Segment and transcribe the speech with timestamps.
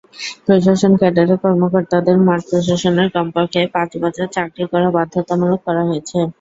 [0.45, 6.17] প্রশাসন ক্যাডারের কর্মকর্তাদের মাঠ প্রশাসনে কমপক্ষে পাঁচ বছর চাকরি করা বাধ্যতামূলক করা হয়েছে।